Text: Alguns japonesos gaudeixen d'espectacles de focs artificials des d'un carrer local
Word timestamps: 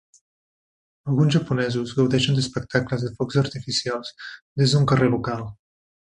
Alguns 1.11 1.35
japonesos 1.35 1.91
gaudeixen 1.99 2.39
d'espectacles 2.39 3.05
de 3.07 3.11
focs 3.21 3.37
artificials 3.45 4.09
des 4.63 4.73
d'un 4.79 4.89
carrer 4.93 5.11
local 5.17 5.45